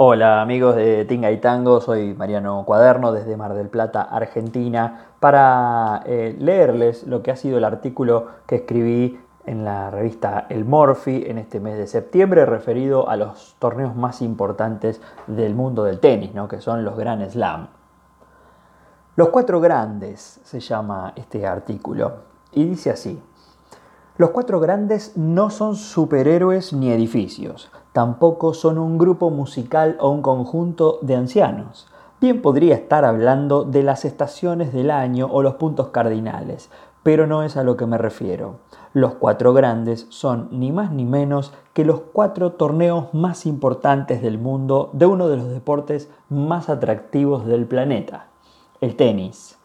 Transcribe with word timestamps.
Hola 0.00 0.40
amigos 0.42 0.76
de 0.76 1.04
Tinga 1.06 1.32
y 1.32 1.38
Tango, 1.38 1.80
soy 1.80 2.14
Mariano 2.14 2.62
Cuaderno 2.64 3.10
desde 3.10 3.36
Mar 3.36 3.54
del 3.54 3.66
Plata, 3.66 4.02
Argentina, 4.02 5.08
para 5.18 6.04
eh, 6.06 6.36
leerles 6.38 7.04
lo 7.04 7.24
que 7.24 7.32
ha 7.32 7.36
sido 7.36 7.58
el 7.58 7.64
artículo 7.64 8.28
que 8.46 8.54
escribí 8.54 9.18
en 9.44 9.64
la 9.64 9.90
revista 9.90 10.46
El 10.50 10.64
Morphy 10.64 11.24
en 11.26 11.38
este 11.38 11.58
mes 11.58 11.76
de 11.78 11.88
septiembre 11.88 12.46
referido 12.46 13.08
a 13.08 13.16
los 13.16 13.56
torneos 13.58 13.96
más 13.96 14.22
importantes 14.22 15.00
del 15.26 15.56
mundo 15.56 15.82
del 15.82 15.98
tenis, 15.98 16.32
¿no? 16.32 16.46
que 16.46 16.60
son 16.60 16.84
los 16.84 16.96
Grand 16.96 17.28
Slam. 17.28 17.66
Los 19.16 19.30
cuatro 19.30 19.60
grandes 19.60 20.40
se 20.44 20.60
llama 20.60 21.12
este 21.16 21.44
artículo 21.44 22.18
y 22.52 22.66
dice 22.66 22.90
así. 22.90 23.20
Los 24.16 24.30
cuatro 24.30 24.60
grandes 24.60 25.16
no 25.16 25.50
son 25.50 25.74
superhéroes 25.74 26.72
ni 26.72 26.92
edificios, 26.92 27.68
tampoco 27.98 28.54
son 28.54 28.78
un 28.78 28.96
grupo 28.96 29.28
musical 29.28 29.96
o 29.98 30.10
un 30.10 30.22
conjunto 30.22 31.00
de 31.02 31.16
ancianos. 31.16 31.88
Bien 32.20 32.40
podría 32.40 32.76
estar 32.76 33.04
hablando 33.04 33.64
de 33.64 33.82
las 33.82 34.04
estaciones 34.04 34.72
del 34.72 34.92
año 34.92 35.26
o 35.28 35.42
los 35.42 35.54
puntos 35.54 35.88
cardinales, 35.88 36.70
pero 37.02 37.26
no 37.26 37.42
es 37.42 37.56
a 37.56 37.64
lo 37.64 37.76
que 37.76 37.86
me 37.86 37.98
refiero. 37.98 38.60
Los 38.92 39.14
cuatro 39.14 39.52
grandes 39.52 40.06
son 40.10 40.46
ni 40.52 40.70
más 40.70 40.92
ni 40.92 41.04
menos 41.04 41.52
que 41.72 41.84
los 41.84 42.02
cuatro 42.12 42.52
torneos 42.52 43.12
más 43.14 43.46
importantes 43.46 44.22
del 44.22 44.38
mundo 44.38 44.90
de 44.92 45.06
uno 45.06 45.26
de 45.26 45.38
los 45.38 45.48
deportes 45.48 46.08
más 46.28 46.68
atractivos 46.68 47.46
del 47.46 47.66
planeta, 47.66 48.28
el 48.80 48.94
tenis. 48.94 49.58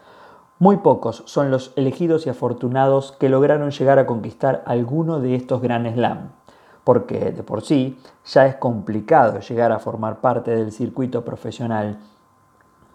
Muy 0.57 0.77
pocos 0.77 1.21
son 1.27 1.51
los 1.51 1.71
elegidos 1.75 2.25
y 2.25 2.31
afortunados 2.31 3.11
que 3.11 3.29
lograron 3.29 3.69
llegar 3.69 3.99
a 3.99 4.07
conquistar 4.07 4.63
alguno 4.65 5.19
de 5.19 5.35
estos 5.35 5.61
Grand 5.61 5.93
Slam, 5.93 6.31
porque 6.83 7.31
de 7.31 7.43
por 7.43 7.61
sí 7.61 7.97
ya 8.25 8.45
es 8.45 8.55
complicado 8.55 9.39
llegar 9.39 9.71
a 9.71 9.79
formar 9.79 10.21
parte 10.21 10.51
del 10.51 10.71
circuito 10.71 11.23
profesional. 11.23 11.99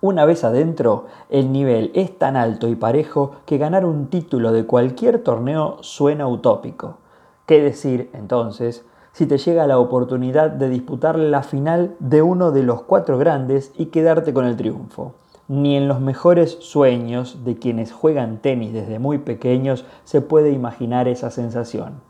Una 0.00 0.24
vez 0.24 0.44
adentro, 0.44 1.06
el 1.28 1.50
nivel 1.50 1.90
es 1.94 2.16
tan 2.16 2.36
alto 2.36 2.68
y 2.68 2.76
parejo 2.76 3.32
que 3.46 3.58
ganar 3.58 3.84
un 3.84 4.06
título 4.06 4.52
de 4.52 4.64
cualquier 4.64 5.24
torneo 5.24 5.78
suena 5.80 6.28
utópico. 6.28 6.98
¿Qué 7.46 7.60
decir 7.60 8.10
entonces 8.12 8.84
si 9.12 9.26
te 9.26 9.38
llega 9.38 9.66
la 9.66 9.80
oportunidad 9.80 10.50
de 10.50 10.68
disputar 10.68 11.18
la 11.18 11.42
final 11.42 11.96
de 11.98 12.22
uno 12.22 12.52
de 12.52 12.62
los 12.62 12.82
cuatro 12.82 13.18
grandes 13.18 13.72
y 13.76 13.86
quedarte 13.86 14.32
con 14.32 14.44
el 14.44 14.56
triunfo? 14.56 15.14
Ni 15.48 15.76
en 15.76 15.88
los 15.88 16.00
mejores 16.00 16.58
sueños 16.60 17.44
de 17.44 17.58
quienes 17.58 17.90
juegan 17.90 18.38
tenis 18.38 18.72
desde 18.72 19.00
muy 19.00 19.18
pequeños 19.18 19.84
se 20.04 20.20
puede 20.20 20.52
imaginar 20.52 21.08
esa 21.08 21.30
sensación. 21.30 22.07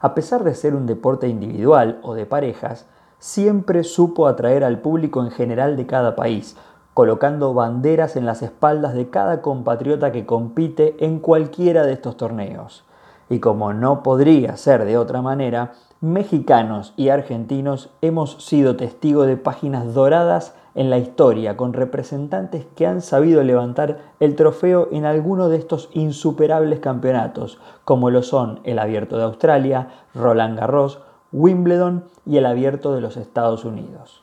A 0.00 0.14
pesar 0.14 0.44
de 0.44 0.54
ser 0.54 0.74
un 0.74 0.86
deporte 0.86 1.28
individual 1.28 1.98
o 2.02 2.14
de 2.14 2.26
parejas, 2.26 2.86
siempre 3.18 3.82
supo 3.82 4.26
atraer 4.26 4.62
al 4.62 4.80
público 4.80 5.22
en 5.22 5.30
general 5.30 5.76
de 5.76 5.86
cada 5.86 6.14
país, 6.14 6.56
colocando 6.94 7.54
banderas 7.54 8.16
en 8.16 8.26
las 8.26 8.42
espaldas 8.42 8.94
de 8.94 9.10
cada 9.10 9.42
compatriota 9.42 10.12
que 10.12 10.26
compite 10.26 10.96
en 11.04 11.18
cualquiera 11.18 11.84
de 11.84 11.92
estos 11.92 12.16
torneos. 12.16 12.84
Y 13.28 13.40
como 13.40 13.72
no 13.72 14.02
podría 14.02 14.56
ser 14.56 14.84
de 14.84 14.96
otra 14.96 15.20
manera, 15.20 15.72
mexicanos 16.00 16.94
y 16.96 17.08
argentinos 17.08 17.90
hemos 18.00 18.44
sido 18.44 18.76
testigos 18.76 19.26
de 19.26 19.36
páginas 19.36 19.94
doradas 19.94 20.54
en 20.78 20.90
la 20.90 20.98
historia 20.98 21.56
con 21.56 21.72
representantes 21.72 22.64
que 22.76 22.86
han 22.86 23.02
sabido 23.02 23.42
levantar 23.42 23.98
el 24.20 24.36
trofeo 24.36 24.88
en 24.92 25.06
alguno 25.06 25.48
de 25.48 25.56
estos 25.56 25.90
insuperables 25.92 26.78
campeonatos, 26.78 27.58
como 27.84 28.10
lo 28.10 28.22
son 28.22 28.60
el 28.62 28.78
Abierto 28.78 29.18
de 29.18 29.24
Australia, 29.24 29.88
Roland 30.14 30.56
Garros, 30.56 31.00
Wimbledon 31.32 32.04
y 32.24 32.36
el 32.36 32.46
Abierto 32.46 32.94
de 32.94 33.00
los 33.00 33.16
Estados 33.16 33.64
Unidos. 33.64 34.22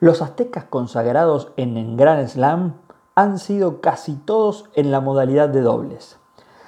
Los 0.00 0.22
aztecas 0.22 0.64
consagrados 0.64 1.52
en 1.58 1.76
el 1.76 1.94
Grand 1.98 2.26
Slam 2.26 2.76
han 3.14 3.38
sido 3.38 3.82
casi 3.82 4.14
todos 4.14 4.64
en 4.72 4.90
la 4.90 5.00
modalidad 5.00 5.50
de 5.50 5.60
dobles. 5.60 6.18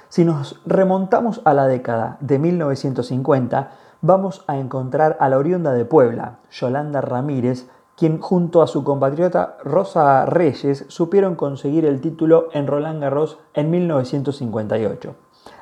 Si 0.07 0.23
nos 0.23 0.61
remontamos 0.67 1.41
a 1.45 1.55
la 1.55 1.65
década 1.65 2.17
de 2.19 2.37
1950, 2.37 3.71
vamos 4.01 4.43
a 4.45 4.57
encontrar 4.57 5.17
a 5.19 5.29
la 5.29 5.39
oriunda 5.39 5.73
de 5.73 5.85
Puebla, 5.85 6.37
Yolanda 6.51 7.01
Ramírez, 7.01 7.67
quien 7.99 8.19
junto 8.21 8.61
a 8.61 8.67
su 8.67 8.85
compatriota 8.85 9.57
Rosa 9.65 10.25
Reyes 10.25 10.85
supieron 10.87 11.35
conseguir 11.35 11.83
el 11.83 11.99
título 11.99 12.47
en 12.53 12.65
Roland 12.65 13.01
Garros 13.01 13.39
en 13.53 13.69
1958. 13.69 15.15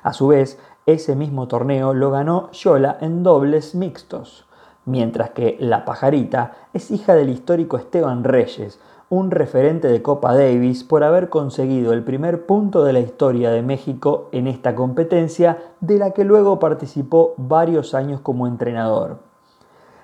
A 0.04 0.14
su 0.14 0.28
vez, 0.28 0.60
ese 0.86 1.16
mismo 1.16 1.48
torneo 1.48 1.96
lo 1.96 2.12
ganó 2.12 2.52
Yola 2.52 3.00
en 3.02 3.24
dobles 3.24 3.74
mixtos, 3.74 4.46
mientras 4.86 5.32
que 5.32 5.58
La 5.60 5.84
Pajarita 5.84 6.54
es 6.74 6.92
hija 6.92 7.16
del 7.16 7.32
histórico 7.32 7.76
Esteban 7.78 8.24
Reyes, 8.24 8.80
un 9.10 9.32
referente 9.32 9.88
de 9.88 10.04
Copa 10.04 10.36
Davis 10.36 10.84
por 10.84 11.04
haber 11.04 11.30
conseguido 11.30 11.92
el 11.92 12.04
primer 12.04 12.46
punto 12.46 12.84
de 12.84 12.94
la 12.94 13.00
historia 13.00 13.50
de 13.50 13.64
México 13.64 14.30
en 14.32 14.46
esta 14.46 14.76
competencia, 14.76 15.58
de 15.82 15.98
la 15.98 16.12
que 16.12 16.24
luego 16.24 16.60
participó 16.60 17.34
varios 17.38 17.96
años 17.96 18.22
como 18.22 18.46
entrenador. 18.46 19.27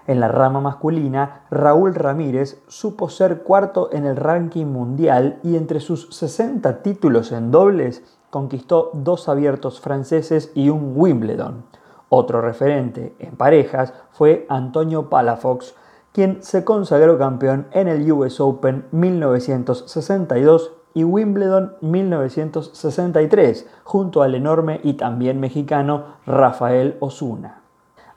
En 0.05 0.19
la 0.19 0.27
rama 0.27 0.59
masculina, 0.59 1.45
Raúl 1.49 1.95
Ramírez 1.95 2.61
supo 2.67 3.09
ser 3.09 3.43
cuarto 3.43 3.89
en 3.93 4.05
el 4.05 4.17
ranking 4.17 4.65
mundial 4.65 5.39
y 5.43 5.55
entre 5.55 5.79
sus 5.79 6.13
60 6.13 6.81
títulos 6.81 7.31
en 7.31 7.51
dobles 7.51 8.03
conquistó 8.29 8.91
dos 8.93 9.29
abiertos 9.29 9.79
franceses 9.79 10.51
y 10.55 10.69
un 10.69 10.93
Wimbledon. 10.95 11.63
Otro 12.09 12.41
referente 12.41 13.15
en 13.19 13.37
parejas 13.37 13.93
fue 14.11 14.45
Antonio 14.49 15.09
Palafox, 15.09 15.73
quien 16.11 16.43
se 16.43 16.65
consagró 16.65 17.17
campeón 17.17 17.67
en 17.71 17.87
el 17.87 18.11
US 18.11 18.39
Open 18.39 18.85
1962 18.91 20.73
y 20.93 21.03
Wimbledon 21.03 21.75
1963, 21.81 23.67
junto 23.83 24.21
al 24.21 24.35
enorme 24.35 24.79
y 24.83 24.93
también 24.93 25.39
mexicano 25.39 26.17
Rafael 26.25 26.97
Osuna. 26.99 27.62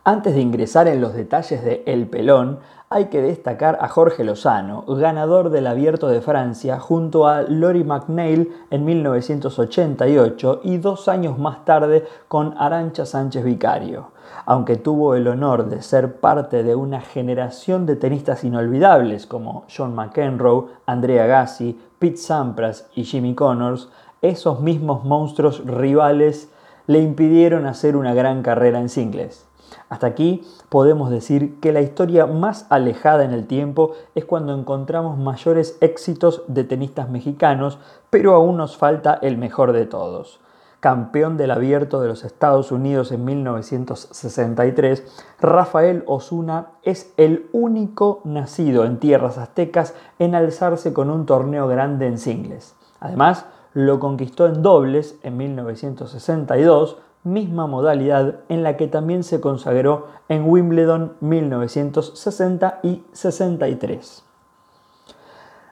Antes 0.09 0.37
de 0.37 0.41
ingresar 0.41 0.87
en 0.87 1.01
los 1.01 1.15
detalles 1.15 1.65
de 1.65 1.83
El 1.85 2.07
Pelón, 2.07 2.61
hay 2.91 3.07
que 3.07 3.21
destacar 3.21 3.77
a 3.81 3.89
Jorge 3.89 4.23
Lozano, 4.23 4.85
ganador 4.87 5.51
del 5.51 5.67
Abierto 5.67 6.07
de 6.07 6.21
Francia 6.21 6.79
junto 6.79 7.27
a 7.27 7.43
Lori 7.43 7.83
McNeil 7.83 8.53
en 8.71 8.85
1988 8.85 10.61
y 10.63 10.79
dos 10.79 11.09
años 11.09 11.41
más 11.41 11.65
tarde 11.65 12.05
con 12.29 12.55
Arancha 12.57 13.05
Sánchez 13.05 13.43
Vicario. 13.43 14.13
Aunque 14.45 14.77
tuvo 14.77 15.17
el 15.17 15.27
honor 15.27 15.69
de 15.69 15.83
ser 15.83 16.21
parte 16.21 16.63
de 16.63 16.77
una 16.77 17.01
generación 17.01 17.85
de 17.85 17.97
tenistas 17.97 18.45
inolvidables 18.45 19.27
como 19.27 19.65
John 19.77 19.93
McEnroe, 19.97 20.67
Andrea 20.87 21.27
Gassi, 21.27 21.81
Pete 21.99 22.19
Sampras 22.19 22.89
y 22.95 23.03
Jimmy 23.03 23.35
Connors, 23.35 23.89
esos 24.23 24.61
mismos 24.61 25.05
monstruos 25.05 25.67
rivales 25.67 26.49
le 26.87 27.01
impidieron 27.01 27.67
hacer 27.67 27.97
una 27.97 28.15
gran 28.15 28.43
carrera 28.43 28.79
en 28.79 28.89
singles. 28.89 29.47
Hasta 29.89 30.07
aquí 30.07 30.43
podemos 30.69 31.11
decir 31.11 31.61
que 31.61 31.73
la 31.73 31.81
historia 31.81 32.27
más 32.27 32.67
alejada 32.71 33.25
en 33.25 33.33
el 33.33 33.47
tiempo 33.47 33.93
es 34.15 34.25
cuando 34.25 34.55
encontramos 34.55 35.19
mayores 35.19 35.79
éxitos 35.81 36.43
de 36.49 36.65
tenistas 36.65 37.09
mexicanos, 37.09 37.79
pero 38.11 38.35
aún 38.35 38.57
nos 38.57 38.77
falta 38.77 39.19
el 39.23 39.39
mejor 39.39 39.73
de 39.73 39.87
todos. 39.87 40.41
Campeón 40.81 41.37
del 41.37 41.51
abierto 41.51 42.01
de 42.01 42.09
los 42.09 42.23
Estados 42.23 42.71
Unidos 42.71 43.11
en 43.11 43.25
1963, 43.25 45.25
Rafael 45.41 46.05
Osuna 46.07 46.73
es 46.83 47.13
el 47.17 47.49
único 47.53 48.21
nacido 48.25 48.85
en 48.85 48.99
tierras 48.99 49.39
aztecas 49.39 49.95
en 50.19 50.35
alzarse 50.35 50.93
con 50.93 51.11
un 51.11 51.27
torneo 51.27 51.67
grande 51.67 52.07
en 52.07 52.19
singles. 52.19 52.77
Además, 53.01 53.47
lo 53.73 54.01
conquistó 54.01 54.47
en 54.47 54.63
dobles 54.63 55.19
en 55.23 55.37
1962, 55.37 56.99
misma 57.27 57.67
modalidad 57.67 58.37
en 58.49 58.63
la 58.63 58.77
que 58.77 58.87
también 58.87 59.25
se 59.25 59.41
consagró 59.41 60.07
en 60.29 60.49
Wimbledon 60.49 61.15
1960 61.21 62.81
y 62.83 63.05
63. 63.13 64.23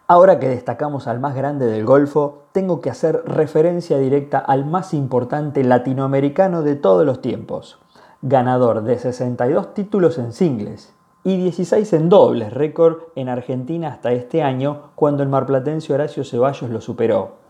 Ahora 0.06 0.38
que 0.38 0.48
destacamos 0.50 1.06
al 1.06 1.18
más 1.18 1.34
grande 1.34 1.64
del 1.64 1.86
Golfo, 1.86 2.42
tengo 2.52 2.82
que 2.82 2.90
hacer 2.90 3.22
referencia 3.24 3.96
directa 3.96 4.38
al 4.38 4.66
más 4.66 4.92
importante 4.92 5.64
latinoamericano 5.64 6.62
de 6.62 6.74
todos 6.74 7.06
los 7.06 7.22
tiempos, 7.22 7.78
ganador 8.20 8.82
de 8.82 8.98
62 8.98 9.72
títulos 9.72 10.18
en 10.18 10.32
singles 10.32 10.92
y 11.24 11.38
16 11.38 11.90
en 11.94 12.10
dobles, 12.10 12.52
récord 12.52 12.98
en 13.14 13.30
Argentina 13.30 13.88
hasta 13.88 14.12
este 14.12 14.42
año, 14.42 14.90
cuando 14.94 15.22
el 15.22 15.30
marplatense 15.30 15.94
Horacio 15.94 16.22
Ceballos 16.22 16.68
lo 16.68 16.82
superó. 16.82 17.43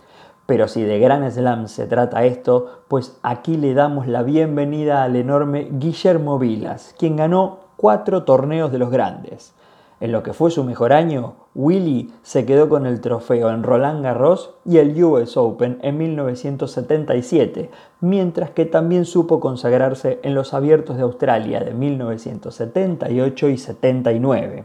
Pero 0.46 0.68
si 0.68 0.82
de 0.82 0.98
Gran 0.98 1.30
Slam 1.30 1.68
se 1.68 1.86
trata 1.86 2.24
esto, 2.24 2.82
pues 2.88 3.18
aquí 3.22 3.56
le 3.56 3.72
damos 3.72 4.06
la 4.06 4.22
bienvenida 4.22 5.02
al 5.02 5.16
enorme 5.16 5.68
Guillermo 5.70 6.38
Vilas, 6.38 6.94
quien 6.98 7.16
ganó 7.16 7.60
cuatro 7.76 8.24
torneos 8.24 8.70
de 8.70 8.78
los 8.78 8.90
grandes. 8.90 9.54
En 10.00 10.12
lo 10.12 10.22
que 10.22 10.34
fue 10.34 10.50
su 10.50 10.62
mejor 10.64 10.92
año, 10.92 11.36
Willy 11.54 12.12
se 12.22 12.44
quedó 12.44 12.68
con 12.68 12.84
el 12.84 13.00
trofeo 13.00 13.48
en 13.48 13.62
Roland 13.62 14.04
Garros 14.04 14.54
y 14.66 14.76
el 14.76 15.02
US 15.02 15.36
Open 15.38 15.78
en 15.80 15.96
1977, 15.96 17.70
mientras 18.00 18.50
que 18.50 18.66
también 18.66 19.06
supo 19.06 19.40
consagrarse 19.40 20.20
en 20.24 20.34
los 20.34 20.52
Abiertos 20.52 20.96
de 20.96 21.04
Australia 21.04 21.60
de 21.60 21.72
1978 21.72 23.48
y 23.48 23.56
79. 23.56 24.64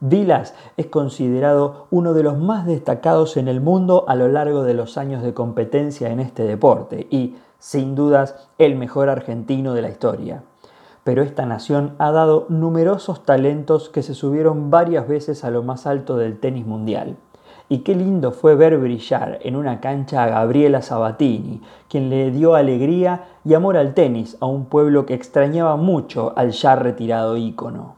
Vilas 0.00 0.54
es 0.76 0.86
considerado 0.86 1.86
uno 1.90 2.12
de 2.12 2.22
los 2.22 2.36
más 2.36 2.66
destacados 2.66 3.38
en 3.38 3.48
el 3.48 3.62
mundo 3.62 4.04
a 4.08 4.14
lo 4.14 4.28
largo 4.28 4.62
de 4.62 4.74
los 4.74 4.98
años 4.98 5.22
de 5.22 5.32
competencia 5.32 6.10
en 6.10 6.20
este 6.20 6.42
deporte 6.42 7.06
y, 7.10 7.36
sin 7.58 7.94
dudas, 7.94 8.48
el 8.58 8.76
mejor 8.76 9.08
argentino 9.08 9.72
de 9.72 9.80
la 9.80 9.88
historia. 9.88 10.42
Pero 11.02 11.22
esta 11.22 11.46
nación 11.46 11.94
ha 11.98 12.10
dado 12.10 12.44
numerosos 12.50 13.24
talentos 13.24 13.88
que 13.88 14.02
se 14.02 14.14
subieron 14.14 14.70
varias 14.70 15.08
veces 15.08 15.44
a 15.44 15.50
lo 15.50 15.62
más 15.62 15.86
alto 15.86 16.18
del 16.18 16.38
tenis 16.40 16.66
mundial. 16.66 17.16
Y 17.70 17.78
qué 17.78 17.94
lindo 17.94 18.32
fue 18.32 18.54
ver 18.54 18.76
brillar 18.76 19.38
en 19.42 19.56
una 19.56 19.80
cancha 19.80 20.24
a 20.24 20.28
Gabriela 20.28 20.82
Sabatini, 20.82 21.62
quien 21.88 22.10
le 22.10 22.30
dio 22.30 22.54
alegría 22.54 23.24
y 23.46 23.54
amor 23.54 23.78
al 23.78 23.94
tenis 23.94 24.36
a 24.40 24.46
un 24.46 24.66
pueblo 24.66 25.06
que 25.06 25.14
extrañaba 25.14 25.76
mucho 25.76 26.34
al 26.36 26.50
ya 26.50 26.76
retirado 26.76 27.36
ícono. 27.38 27.95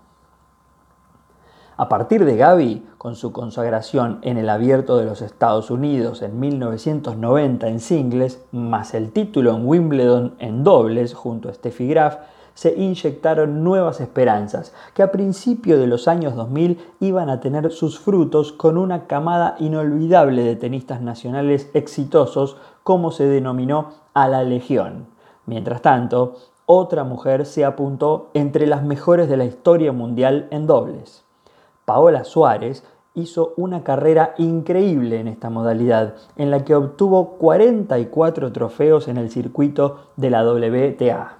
A 1.80 1.88
partir 1.88 2.24
de 2.24 2.36
Gaby, 2.36 2.84
con 2.98 3.14
su 3.14 3.30
consagración 3.30 4.18
en 4.22 4.36
el 4.36 4.48
Abierto 4.48 4.96
de 4.96 5.04
los 5.04 5.22
Estados 5.22 5.70
Unidos 5.70 6.22
en 6.22 6.40
1990 6.40 7.68
en 7.68 7.78
singles, 7.78 8.44
más 8.50 8.94
el 8.94 9.12
título 9.12 9.54
en 9.54 9.64
Wimbledon 9.64 10.34
en 10.40 10.64
dobles 10.64 11.14
junto 11.14 11.48
a 11.48 11.54
Steffi 11.54 11.86
Graf, 11.86 12.16
se 12.54 12.74
inyectaron 12.74 13.62
nuevas 13.62 14.00
esperanzas 14.00 14.74
que 14.92 15.04
a 15.04 15.12
principios 15.12 15.78
de 15.78 15.86
los 15.86 16.08
años 16.08 16.34
2000 16.34 16.80
iban 16.98 17.30
a 17.30 17.38
tener 17.38 17.70
sus 17.70 18.00
frutos 18.00 18.50
con 18.50 18.76
una 18.76 19.06
camada 19.06 19.54
inolvidable 19.60 20.42
de 20.42 20.56
tenistas 20.56 21.00
nacionales 21.00 21.70
exitosos 21.74 22.56
como 22.82 23.12
se 23.12 23.26
denominó 23.26 23.90
a 24.14 24.26
la 24.26 24.42
Legión. 24.42 25.06
Mientras 25.46 25.80
tanto, 25.80 26.34
otra 26.66 27.04
mujer 27.04 27.46
se 27.46 27.64
apuntó 27.64 28.30
entre 28.34 28.66
las 28.66 28.82
mejores 28.82 29.28
de 29.28 29.36
la 29.36 29.44
historia 29.44 29.92
mundial 29.92 30.48
en 30.50 30.66
dobles. 30.66 31.27
Paola 31.88 32.24
Suárez 32.24 32.84
hizo 33.14 33.54
una 33.56 33.82
carrera 33.82 34.34
increíble 34.36 35.20
en 35.20 35.26
esta 35.26 35.48
modalidad, 35.48 36.16
en 36.36 36.50
la 36.50 36.62
que 36.62 36.74
obtuvo 36.74 37.38
44 37.38 38.52
trofeos 38.52 39.08
en 39.08 39.16
el 39.16 39.30
circuito 39.30 40.10
de 40.16 40.28
la 40.28 40.44
WTA. 40.44 41.38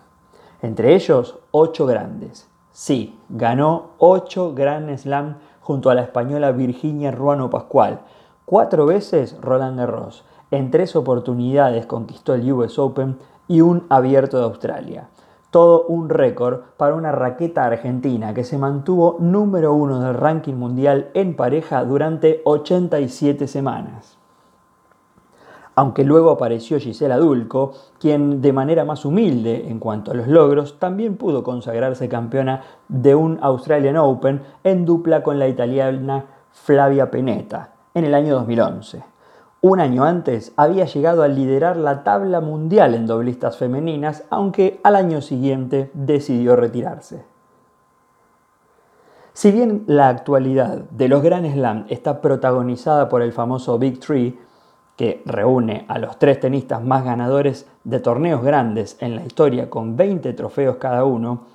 Entre 0.63 0.95
ellos, 0.95 1.37
8 1.51 1.85
grandes. 1.85 2.49
Sí, 2.73 3.21
ganó 3.29 3.91
8 3.99 4.55
Grand 4.55 4.97
Slam 4.97 5.37
junto 5.61 5.91
a 5.91 5.95
la 5.95 6.01
española 6.01 6.53
Virginia 6.53 7.11
Ruano 7.11 7.51
Pascual. 7.51 8.01
Cuatro 8.47 8.87
veces 8.87 9.37
Roland 9.43 9.79
Garros. 9.79 10.25
En 10.51 10.71
tres 10.71 10.97
oportunidades 10.97 11.85
conquistó 11.85 12.33
el 12.33 12.51
US 12.51 12.79
Open 12.79 13.19
y 13.49 13.61
un 13.61 13.85
abierto 13.91 14.39
de 14.39 14.45
Australia. 14.45 15.11
Todo 15.51 15.85
un 15.85 16.11
récord 16.11 16.61
para 16.77 16.95
una 16.95 17.11
raqueta 17.11 17.65
argentina 17.65 18.35
que 18.35 18.45
se 18.45 18.59
mantuvo 18.59 19.17
número 19.19 19.73
uno 19.73 20.01
del 20.01 20.15
ranking 20.15 20.55
mundial 20.55 21.11
en 21.15 21.37
pareja 21.37 21.85
durante 21.85 22.43
87 22.45 23.47
semanas. 23.49 24.19
Aunque 25.75 26.03
luego 26.03 26.31
apareció 26.31 26.81
Gisela 26.81 27.19
Dulco, 27.19 27.73
quien 28.01 28.43
de 28.43 28.53
manera 28.53 28.85
más 28.85 29.05
humilde 29.05 29.69
en 29.69 29.79
cuanto 29.79 30.11
a 30.11 30.15
los 30.15 30.27
logros 30.27 30.79
también 30.81 31.17
pudo 31.17 31.45
consagrarse 31.45 32.09
campeona 32.09 32.63
de 32.89 33.15
un 33.15 33.39
Australian 33.41 33.97
Open 33.97 34.43
en 34.65 34.85
dupla 34.85 35.23
con 35.23 35.39
la 35.39 35.47
italiana 35.47 36.25
Flavia 36.51 37.11
Peneta 37.11 37.75
en 37.95 38.05
el 38.05 38.15
año 38.15 38.35
2011. 38.35 39.18
Un 39.61 39.81
año 39.81 40.05
antes 40.05 40.53
había 40.55 40.85
llegado 40.85 41.25
a 41.25 41.29
liderar 41.29 41.77
la 41.77 42.05
tabla 42.05 42.41
mundial 42.41 42.95
en 42.95 43.09
doblistas 43.09 43.57
femeninas, 43.57 44.23
aunque 44.31 44.79
al 44.85 44.95
año 44.95 45.21
siguiente 45.21 45.91
decidió 45.95 46.55
retirarse. 46.55 47.25
Si 49.33 49.51
bien 49.51 49.83
la 49.89 50.11
actualidad 50.11 50.85
de 50.91 51.09
los 51.09 51.23
Grand 51.25 51.53
Slam 51.53 51.87
está 51.89 52.21
protagonizada 52.21 53.09
por 53.09 53.21
el 53.21 53.33
famoso 53.33 53.81
Big 53.81 53.99
Three, 53.99 54.39
que 54.97 55.23
reúne 55.27 55.87
a 55.89 55.99
los 55.99 56.21
tres 56.21 56.39
tenistas 56.39 56.83
más 56.85 57.05
ganadores 57.05 57.69
de 57.83 57.99
torneos 57.99 58.45
grandes 58.45 58.97
en 59.01 59.17
la 59.17 59.25
historia 59.25 59.69
con 59.69 59.97
20 59.97 60.33
trofeos 60.35 60.77
cada 60.77 61.05
uno, 61.05 61.47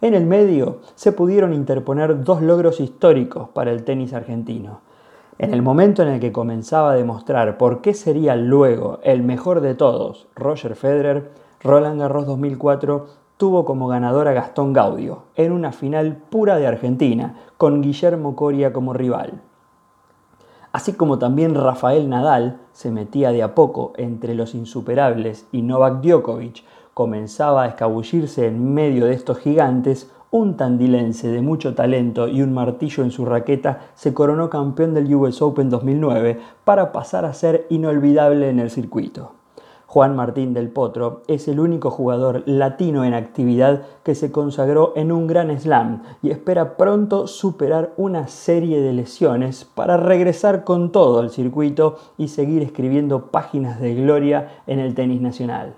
en 0.00 0.14
el 0.14 0.26
medio 0.26 0.80
se 0.96 1.12
pudieron 1.12 1.54
interponer 1.54 2.24
dos 2.24 2.42
logros 2.42 2.80
históricos 2.80 3.48
para 3.50 3.70
el 3.70 3.84
tenis 3.84 4.14
argentino 4.14 4.80
en 5.38 5.54
el 5.54 5.62
momento 5.62 6.02
en 6.02 6.08
el 6.08 6.20
que 6.20 6.32
comenzaba 6.32 6.92
a 6.92 6.96
demostrar 6.96 7.58
por 7.58 7.80
qué 7.80 7.94
sería 7.94 8.36
luego 8.36 9.00
el 9.02 9.22
mejor 9.22 9.60
de 9.60 9.74
todos, 9.74 10.28
Roger 10.34 10.76
Federer, 10.76 11.30
Roland 11.62 12.00
Garros 12.00 12.26
2004 12.26 13.06
tuvo 13.36 13.64
como 13.64 13.88
ganador 13.88 14.28
a 14.28 14.32
Gastón 14.32 14.72
Gaudio, 14.72 15.24
en 15.34 15.52
una 15.52 15.72
final 15.72 16.16
pura 16.30 16.58
de 16.58 16.66
Argentina, 16.66 17.34
con 17.56 17.82
Guillermo 17.82 18.36
Coria 18.36 18.72
como 18.72 18.92
rival. 18.92 19.40
Así 20.72 20.94
como 20.94 21.18
también 21.18 21.54
Rafael 21.54 22.08
Nadal 22.08 22.60
se 22.72 22.90
metía 22.90 23.30
de 23.30 23.42
a 23.42 23.54
poco 23.54 23.92
entre 23.96 24.34
los 24.34 24.54
insuperables 24.54 25.46
y 25.52 25.62
Novak 25.62 26.02
Djokovic 26.02 26.64
comenzaba 26.94 27.64
a 27.64 27.68
escabullirse 27.68 28.46
en 28.46 28.72
medio 28.72 29.06
de 29.06 29.14
estos 29.14 29.38
gigantes, 29.38 30.10
un 30.32 30.56
tandilense 30.56 31.28
de 31.28 31.42
mucho 31.42 31.74
talento 31.74 32.26
y 32.26 32.40
un 32.40 32.54
martillo 32.54 33.04
en 33.04 33.10
su 33.10 33.26
raqueta 33.26 33.90
se 33.94 34.14
coronó 34.14 34.48
campeón 34.48 34.94
del 34.94 35.14
US 35.14 35.42
Open 35.42 35.68
2009 35.68 36.40
para 36.64 36.90
pasar 36.90 37.26
a 37.26 37.34
ser 37.34 37.66
inolvidable 37.68 38.48
en 38.48 38.58
el 38.58 38.70
circuito. 38.70 39.32
Juan 39.86 40.16
Martín 40.16 40.54
del 40.54 40.70
Potro 40.70 41.20
es 41.26 41.48
el 41.48 41.60
único 41.60 41.90
jugador 41.90 42.44
latino 42.46 43.04
en 43.04 43.12
actividad 43.12 43.82
que 44.02 44.14
se 44.14 44.32
consagró 44.32 44.94
en 44.96 45.12
un 45.12 45.26
gran 45.26 45.50
slam 45.60 46.02
y 46.22 46.30
espera 46.30 46.78
pronto 46.78 47.26
superar 47.26 47.92
una 47.98 48.26
serie 48.26 48.80
de 48.80 48.94
lesiones 48.94 49.66
para 49.66 49.98
regresar 49.98 50.64
con 50.64 50.92
todo 50.92 51.20
al 51.20 51.28
circuito 51.28 51.98
y 52.16 52.28
seguir 52.28 52.62
escribiendo 52.62 53.26
páginas 53.26 53.82
de 53.82 53.94
gloria 53.94 54.62
en 54.66 54.78
el 54.78 54.94
tenis 54.94 55.20
nacional. 55.20 55.74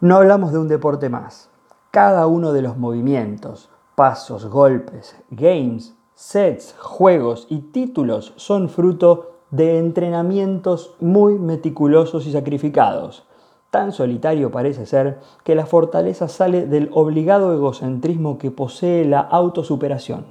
No 0.00 0.16
hablamos 0.16 0.52
de 0.52 0.58
un 0.58 0.68
deporte 0.68 1.08
más, 1.08 1.48
cada 1.90 2.26
uno 2.26 2.52
de 2.52 2.62
los 2.62 2.76
movimientos, 2.76 3.70
pasos, 3.94 4.46
golpes, 4.46 5.16
games, 5.30 5.96
sets, 6.14 6.74
juegos 6.78 7.46
y 7.48 7.60
títulos 7.60 8.34
son 8.36 8.68
fruto 8.68 9.38
de 9.50 9.78
entrenamientos 9.78 10.94
muy 11.00 11.38
meticulosos 11.38 12.26
y 12.26 12.32
sacrificados. 12.32 13.24
Tan 13.70 13.92
solitario 13.92 14.50
parece 14.50 14.84
ser 14.84 15.20
que 15.44 15.54
la 15.54 15.64
fortaleza 15.64 16.28
sale 16.28 16.66
del 16.66 16.90
obligado 16.92 17.54
egocentrismo 17.54 18.36
que 18.36 18.50
posee 18.50 19.04
la 19.06 19.20
autosuperación, 19.20 20.26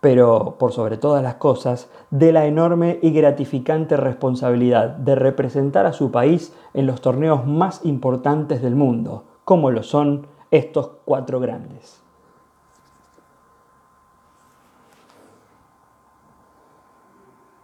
pero 0.00 0.56
por 0.58 0.72
sobre 0.72 0.96
todas 0.96 1.22
las 1.22 1.36
cosas, 1.36 1.90
de 2.10 2.32
la 2.32 2.46
enorme 2.46 2.98
y 3.02 3.12
gratificante 3.12 3.96
responsabilidad 3.96 4.90
de 4.90 5.14
representar 5.14 5.86
a 5.86 5.92
su 5.92 6.10
país 6.10 6.52
en 6.74 6.86
los 6.86 7.00
torneos 7.00 7.46
más 7.46 7.84
importantes 7.84 8.62
del 8.62 8.74
mundo, 8.74 9.24
como 9.44 9.70
lo 9.70 9.84
son 9.84 10.26
estos 10.52 10.90
cuatro 11.06 11.40
grandes. 11.40 12.01